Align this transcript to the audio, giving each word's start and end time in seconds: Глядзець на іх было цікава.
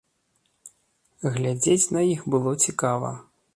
Глядзець 1.35 1.91
на 1.97 2.01
іх 2.15 2.27
было 2.37 2.57
цікава. 2.67 3.15